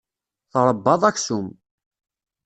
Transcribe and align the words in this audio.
Tṛebbaḍ 0.51 1.01
aksum. 1.09 1.47